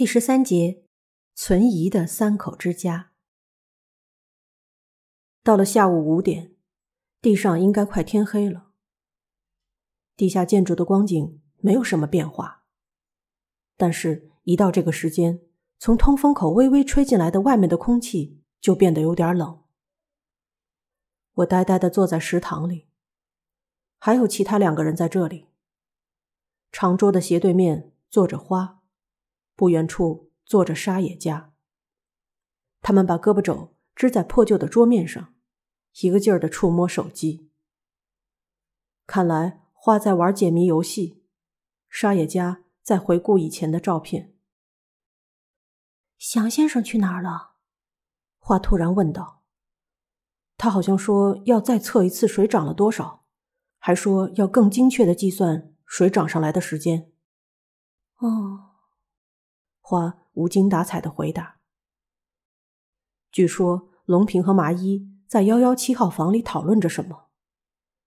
[0.00, 0.82] 第十三节，
[1.34, 3.12] 存疑的三口之家。
[5.42, 6.54] 到了下午五点，
[7.20, 8.70] 地上应该快天黑了。
[10.16, 12.64] 地下建筑的光景没有什么变化，
[13.76, 15.42] 但是，一到这个时间，
[15.78, 19.62] 从通风口微微吹进来的外面的空气就变得有点冷。
[21.34, 22.88] 我呆呆的坐在食堂里，
[23.98, 25.48] 还有其他两个人在这里。
[26.72, 28.79] 长桌的斜对面坐着花。
[29.60, 31.52] 不远处坐着沙野家，
[32.80, 35.34] 他们把胳膊肘支在破旧的桌面上，
[36.00, 37.50] 一个劲儿的触摸手机。
[39.06, 41.22] 看来花在玩解谜游戏，
[41.90, 44.32] 沙野家在回顾以前的照片。
[46.16, 47.56] 祥先生去哪儿了？
[48.38, 49.42] 花突然问道。
[50.56, 53.26] 他好像说要再测一次水涨了多少，
[53.76, 57.12] 还说要更精确的计算水涨上来的时间。
[58.20, 58.68] 哦。
[59.90, 61.58] 花无精打采的回答。
[63.32, 67.26] 据说龙平和麻衣在幺幺七号房里讨论着什么，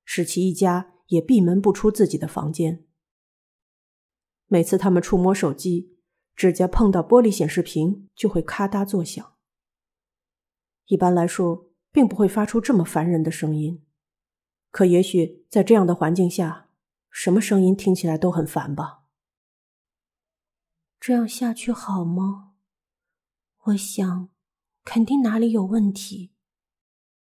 [0.06, 2.86] 史奇一家也闭门不出自己的房间。
[4.48, 5.98] 每次他们触摸手机，
[6.34, 9.34] 指甲碰到玻璃显示屏就会咔嗒作响。
[10.86, 13.84] 一般来说，并不会发出这么烦人的声音，
[14.72, 16.70] 可也许在这样的环境下，
[17.10, 19.03] 什么声音听起来都很烦吧。
[21.06, 22.54] 这样下去好吗？
[23.64, 24.30] 我想，
[24.86, 26.32] 肯定哪里有问题。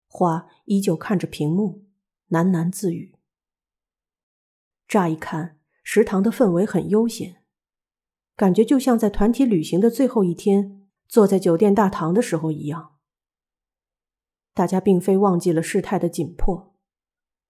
[0.07, 1.85] 花依旧看着屏幕，
[2.29, 3.13] 喃喃自语。
[4.87, 7.43] 乍一看，食堂的氛围很悠闲，
[8.35, 12.95] 感觉就像在团体旅行的最后一天，坐在酒店大堂的时候一样。
[14.55, 16.73] 大家并非忘记了事态的紧迫，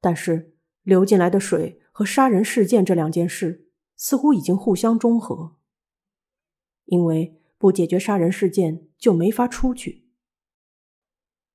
[0.02, 5.56] 但是流进来的水和杀人事件这两件事，似乎已经互相中和。
[6.88, 10.10] 因为不解决杀人事件就没法出去。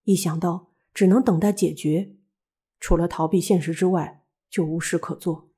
[0.05, 2.17] 一想到只能等待解决，
[2.81, 5.51] 除了逃避现实之外就无事可做。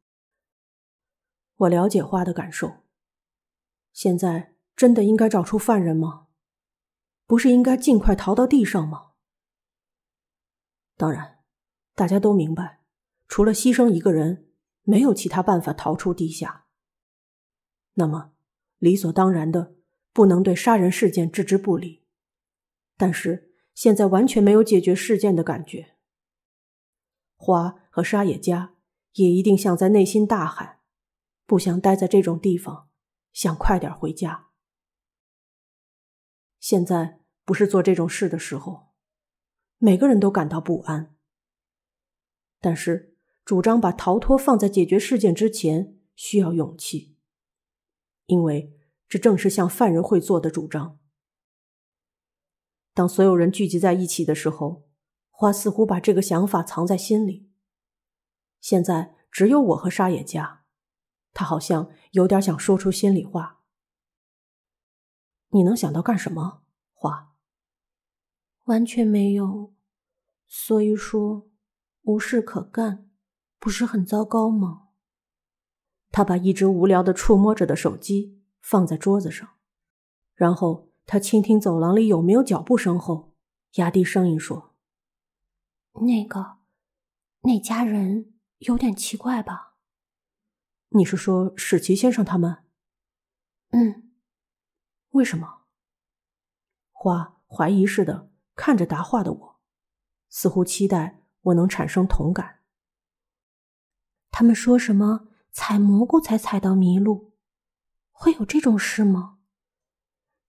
[1.57, 2.83] 我了解花的感受。
[3.93, 6.27] 现在真的应该找出犯人吗？
[7.27, 9.13] 不是应该尽快逃到地上吗？
[10.97, 11.39] 当然，
[11.95, 12.83] 大家都明白，
[13.29, 14.51] 除了牺牲一个人，
[14.83, 16.67] 没有其他办法逃出地下。
[17.95, 18.34] 那么。
[18.85, 19.77] 理所当然的，
[20.13, 22.05] 不能对杀人事件置之不理，
[22.99, 25.97] 但是现在完全没有解决事件的感觉。
[27.35, 28.75] 花和沙野家
[29.15, 30.81] 也一定像在内心大喊，
[31.47, 32.91] 不想待在这种地方，
[33.33, 34.49] 想快点回家。
[36.61, 38.89] 现在不是做这种事的时候，
[39.79, 41.17] 每个人都感到不安。
[42.61, 43.17] 但是
[43.47, 47.17] 主张把逃脱放在解决事件之前，需要勇气。
[48.27, 48.74] 因为
[49.09, 50.99] 这正是向犯人会做的主张。
[52.93, 54.89] 当所有人聚集在一起的时候，
[55.31, 57.51] 花似乎把这个想法藏在心里。
[58.61, 60.65] 现在只有我和沙野家，
[61.33, 63.63] 他好像有点想说出心里话。
[65.49, 67.35] 你能想到干什么，花？
[68.65, 69.75] 完全没有。
[70.47, 71.51] 所以说，
[72.03, 73.11] 无事可干，
[73.59, 74.89] 不是很糟糕吗？
[76.11, 78.34] 他把一直无聊的触摸着的手机
[78.65, 79.47] 放在桌子上，
[80.35, 83.35] 然后他倾听走廊里有没有脚步声后，
[83.75, 84.75] 压低声音说
[86.01, 86.61] ：“那个，
[87.43, 89.75] 那家人有点奇怪吧？
[90.89, 92.65] 你是说史奇先生他们？
[93.73, 94.11] 嗯，
[95.11, 95.65] 为什么？”
[96.91, 99.61] 花怀疑似的看着答话的我，
[100.31, 102.61] 似乎期待我能产生同感。
[104.31, 105.29] 他们说什么？
[105.53, 107.34] 采蘑菇才采到麋鹿，
[108.17, 109.39] 会有这种事吗？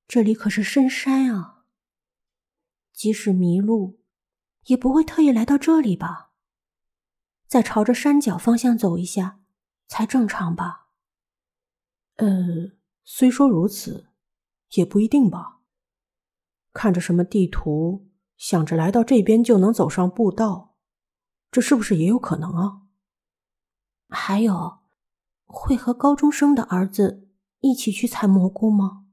[0.07, 1.65] 这里可是深山啊！
[2.93, 3.99] 即使迷路，
[4.67, 6.31] 也不会特意来到这里吧？
[7.47, 9.41] 再朝着山脚方向走一下，
[9.87, 10.89] 才正常吧？
[12.17, 12.71] 呃，
[13.03, 14.09] 虽说如此，
[14.75, 15.59] 也不一定吧。
[16.72, 18.07] 看着什么地图，
[18.37, 20.78] 想着来到这边就能走上步道，
[21.51, 22.84] 这是不是也有可能啊？
[24.07, 24.85] 还有。
[25.47, 27.24] 会和高中生的儿子
[27.66, 29.06] 一起去采蘑菇吗？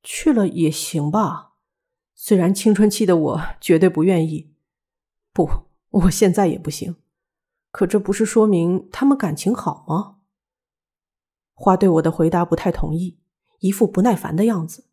[0.00, 1.54] 去了也行吧，
[2.14, 4.54] 虽然青春期的我绝对不愿意。
[5.32, 6.94] 不，我现在也不行。
[7.72, 10.18] 可这不是说明他们感情好吗？
[11.52, 13.18] 花对我的回答不太同意，
[13.58, 14.86] 一副不耐烦的样子。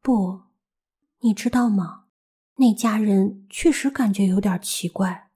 [0.00, 0.42] 不，
[1.22, 2.04] 你知道吗？
[2.58, 5.30] 那家人确实感觉有点奇怪。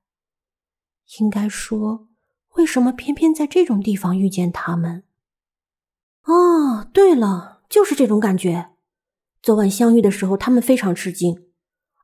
[1.19, 2.07] 应该说。
[2.55, 5.05] 为什么偏偏在这种地方遇见他们？
[6.27, 8.71] 哦，对了，就是这种感觉。
[9.43, 11.47] 昨晚相遇的时候，他们非常吃惊，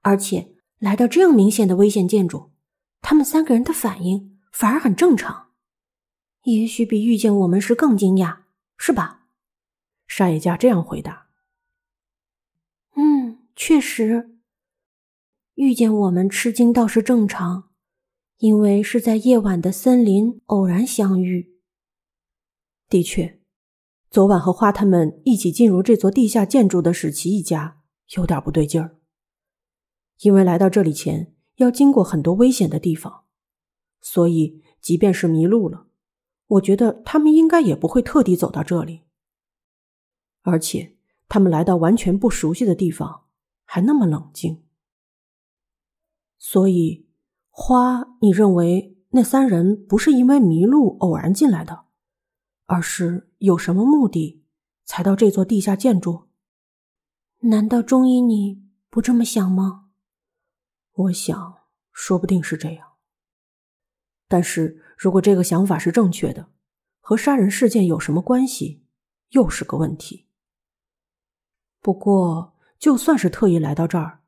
[0.02, 2.52] 而且来到这样明显的危险建筑，
[3.00, 5.48] 他们三个人的反应反而很正常，
[6.44, 8.42] 也许比遇见我们时更惊讶，
[8.76, 9.26] 是吧？
[10.06, 11.26] 沙野家这样回答。
[12.94, 14.38] 嗯，确实，
[15.54, 17.70] 遇见我们吃惊倒是正常，
[18.38, 21.58] 因为是在夜晚的森林偶然相遇。
[22.88, 23.41] 的确。
[24.12, 27.80] 昨晚和花他们一起进入这座地下建筑的史奇一家
[28.14, 28.98] 有点不对劲儿，
[30.20, 33.24] 因为来到这里前要经过很多危险的地方，
[34.02, 35.86] 所以即便是迷路了，
[36.46, 39.00] 我觉得他们应该也不会特地走到这里。
[40.42, 40.94] 而且
[41.26, 43.22] 他们来到完全不熟悉的地方，
[43.64, 44.62] 还那么冷静，
[46.36, 47.06] 所以
[47.48, 51.86] 花，你认为那三人不是因为迷路偶然进来的？
[52.66, 54.44] 而是有什么目的
[54.84, 56.28] 才到这座地下建筑？
[57.40, 59.90] 难道中医你不这么想吗？
[60.92, 61.58] 我想，
[61.92, 62.92] 说不定是这样。
[64.28, 66.50] 但是如果这个想法是正确的，
[67.00, 68.84] 和杀人事件有什么关系，
[69.30, 70.28] 又是个问题。
[71.80, 74.20] 不过，就算是特意来到这儿，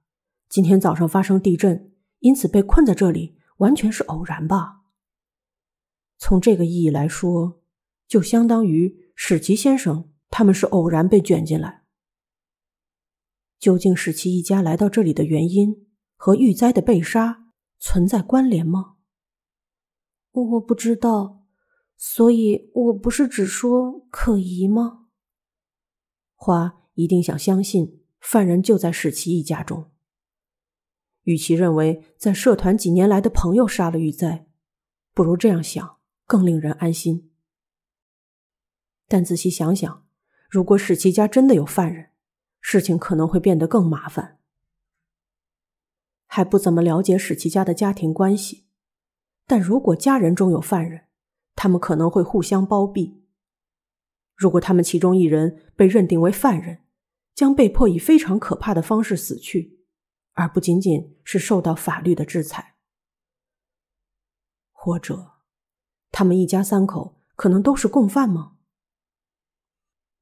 [0.48, 4.82] 今天早上发生地震，因此被困在这里，完全是偶然吧？
[6.18, 7.60] 从这个意义来说。
[8.06, 11.84] 就相当于史奇先生他们是偶然被卷进来。
[13.58, 15.86] 究竟史奇一家来到这里的原因
[16.16, 17.46] 和玉灾的被杀
[17.78, 18.96] 存在关联吗？
[20.32, 21.46] 我不知道，
[21.96, 25.06] 所以我不是只说可疑吗？
[26.34, 29.90] 花一定想相信犯人就在史奇一家中。
[31.22, 34.46] 与其认为在社团几年来的朋友杀了玉灾，
[35.14, 37.30] 不如这样想更令人安心。
[39.14, 40.04] 但仔细想想，
[40.50, 42.10] 如果史奇家真的有犯人，
[42.60, 44.40] 事情可能会变得更麻烦。
[46.26, 48.66] 还不怎么了解史奇家的家庭关系，
[49.46, 51.02] 但如果家人中有犯人，
[51.54, 53.22] 他们可能会互相包庇。
[54.34, 56.80] 如果他们其中一人被认定为犯人，
[57.36, 59.78] 将被迫以非常可怕的方式死去，
[60.32, 62.74] 而不仅仅是受到法律的制裁。
[64.72, 65.34] 或者，
[66.10, 68.50] 他们一家三口可能都是共犯吗？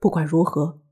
[0.02, 0.82] 不管如何，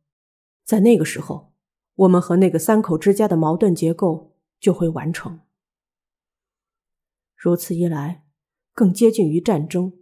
[0.62, 1.52] 在那个时候，
[1.96, 5.40] 我们和那个三口之家的矛盾结构就会完成。
[7.34, 8.24] 如此一来，
[8.72, 9.92] 更接近于战争。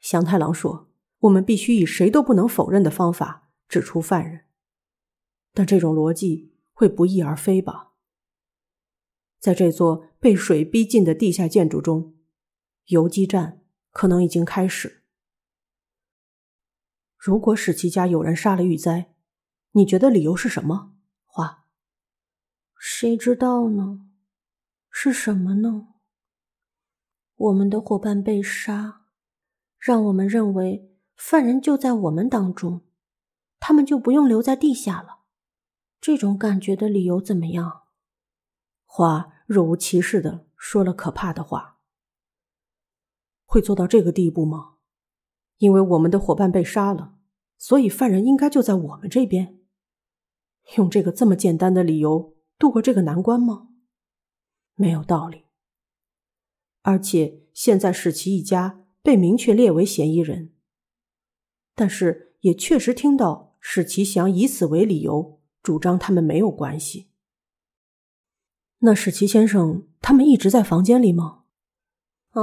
[0.00, 0.90] 祥太郎说
[1.20, 4.46] ：“我们必须以谁都不能否认的方法指出犯人。”
[5.54, 7.92] 但这种逻辑会不翼而飞吧？
[9.38, 12.16] 在这座被水逼近的地下建筑中，
[12.86, 13.62] 游击战
[13.92, 15.01] 可能已经开始。
[17.22, 19.14] 如果史奇家有人杀了玉哉，
[19.70, 20.96] 你觉得理由是什么？
[21.24, 21.66] 花，
[22.76, 24.10] 谁知道呢？
[24.90, 25.86] 是什么呢？
[27.36, 29.02] 我们的伙伴被杀，
[29.78, 32.80] 让我们认为犯人就在我们当中，
[33.60, 35.20] 他们就不用留在地下了。
[36.00, 37.82] 这种感觉的理由怎么样？
[38.84, 41.78] 花若无其事的说了可怕的话，
[43.44, 44.70] 会做到这个地步吗？
[45.62, 47.14] 因为我们的伙伴被杀了，
[47.56, 49.60] 所以犯人应该就在我们这边。
[50.76, 53.68] 用这个这么简单的理由度过这个难关吗？
[54.74, 55.44] 没有道理。
[56.82, 60.52] 而且现在史奇一家被明确列为嫌疑人，
[61.76, 67.12] 但是也确实听到史奇祥以此为理由主张他们没有关系。
[68.78, 71.44] 那史奇先生他们一直在房间里吗？
[72.30, 72.42] 啊，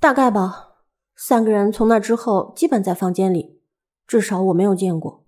[0.00, 0.75] 大概吧。
[1.18, 3.62] 三个人从那之后基本在房间里，
[4.06, 5.26] 至少我没有见过。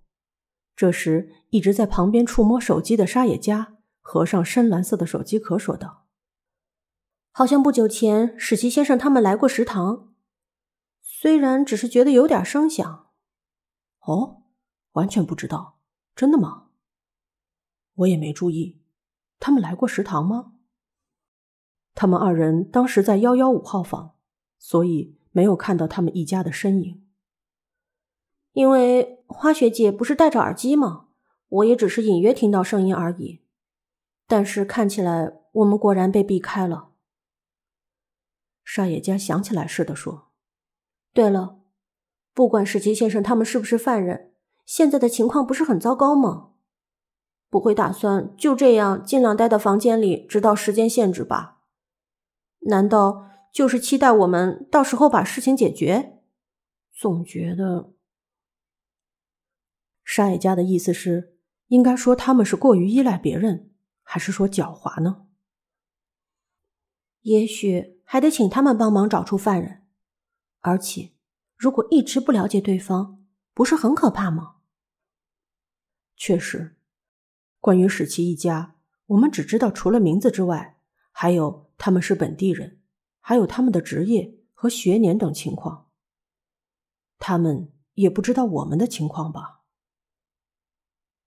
[0.76, 6.06] 这时，一直在旁边触摸手机的沙野家合上深蓝色的手机壳，说道
[7.32, 10.12] ：“好像不久前史奇先生他们来过食堂，
[11.00, 13.06] 虽然只是觉得有点声响。”
[14.06, 14.42] 哦，
[14.92, 15.78] 完全不知道，
[16.14, 16.66] 真的吗？
[17.94, 18.80] 我也没注意，
[19.40, 20.52] 他们来过食堂吗？
[21.94, 24.14] 他们二人当时在幺幺五号房，
[24.58, 25.17] 所以。
[25.30, 27.06] 没有看到他们一家的身影，
[28.52, 31.06] 因为花学姐不是戴着耳机吗？
[31.48, 33.42] 我也只是隐约听到声音而已。
[34.26, 36.90] 但是看起来我们果然被避开了。
[38.62, 40.28] 沙野家想起来似的说
[41.14, 41.60] ：“对了，
[42.34, 44.34] 不管史奇先生他们是不是犯人，
[44.66, 46.50] 现在的情况不是很糟糕吗？
[47.48, 51.60] 不会打算就这样尽量待到房间里，直到时间限制吧？
[52.60, 56.20] 难道？”就是期待我们到时候把事情解决，
[56.92, 57.92] 总觉得
[60.04, 61.36] 沙野家的意思是，
[61.66, 63.70] 应该说他们是过于依赖别人，
[64.02, 65.26] 还是说狡猾呢？
[67.22, 69.84] 也许还得请他们帮忙找出犯人。
[70.60, 71.12] 而且，
[71.56, 73.24] 如果一直不了解对方，
[73.54, 74.56] 不是很可怕吗？
[76.16, 76.76] 确实，
[77.60, 78.76] 关于史奇一家，
[79.06, 82.77] 我们只知道除了名字之外，还有他们是本地人，
[83.28, 85.90] 还有他们的职业和学年等情况。
[87.18, 89.64] 他们也不知道我们的情况吧？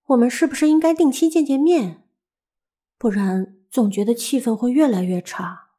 [0.06, 2.10] 我们是不是应该定期见见面？
[2.98, 5.74] 不然总觉得气氛会越来越差。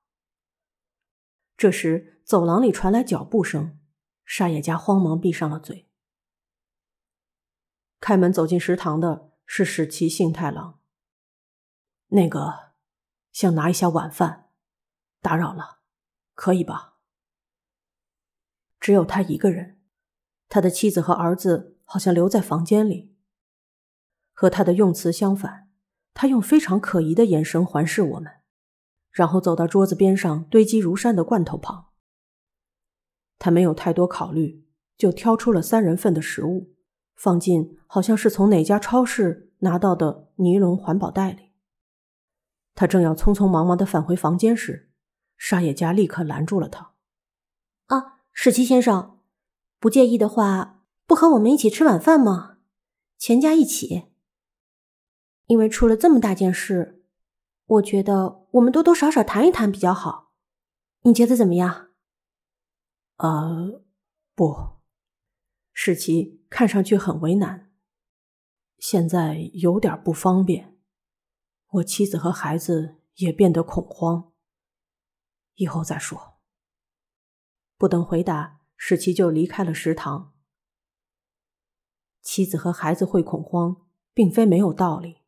[1.56, 3.80] 这时，走廊里传来脚步声，
[4.24, 5.88] 沙野家慌忙闭上了嘴。
[7.98, 10.78] 开门走进食堂的是史奇幸太郎。
[12.10, 12.74] 那个，
[13.32, 14.50] 想拿一下晚饭，
[15.20, 15.81] 打扰了，
[16.34, 16.94] 可以吧？
[18.80, 19.80] 只有他一个人，
[20.48, 23.14] 他的妻子和儿子好像留在房间里。
[24.32, 25.70] 和他的用词相反，
[26.14, 28.32] 他用非常可疑的眼神环视我们。
[29.10, 31.90] 然后走到桌子边上堆积如山的罐头旁。
[33.38, 36.74] 他没有太多考虑，就挑出了三人份的食物，
[37.14, 41.52] 放进好像是从哪家超市拿到的尼龙环保袋里。
[42.74, 44.91] 他正要匆匆忙忙的返回房间时，
[45.44, 46.92] 沙野家立刻拦住了他
[47.86, 49.18] ：“啊，史奇先生，
[49.80, 52.58] 不介意的话，不和我们一起吃晚饭吗？
[53.18, 54.04] 全家一起。
[55.46, 57.02] 因为出了这么大件事。”
[57.66, 60.32] 我觉得我们多多少少谈一谈比较好，
[61.00, 61.88] 你觉得怎么样？
[63.16, 63.82] 呃，
[64.36, 64.54] 不，
[65.72, 67.72] 史奇看上去很为难，
[68.78, 70.78] 现在有点不方便，
[71.70, 74.31] 我妻子和孩子也变得恐慌，
[75.54, 76.38] 以后再说。
[77.76, 80.34] 不等回答，史奇就离开了食堂。
[82.20, 85.18] 妻子和孩子会恐慌，并非没有道理。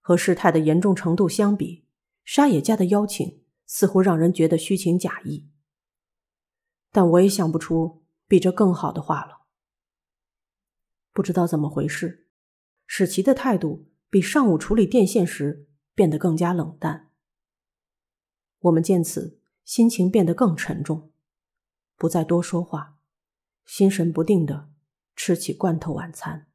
[0.00, 1.86] 和事态的严重程度相比，
[2.24, 5.48] 沙野家的邀请似乎让人觉得虚情假意。
[6.90, 9.46] 但我也想不出比这更好的话了。
[11.12, 12.28] 不知道怎么回事，
[12.86, 17.09] 史奇的态度比上午处理电线时变得更加冷淡。
[18.60, 21.10] 我们见此，心情变得更沉重，
[21.96, 22.98] 不再多说话，
[23.64, 24.68] 心神不定的
[25.16, 26.49] 吃起罐头晚餐。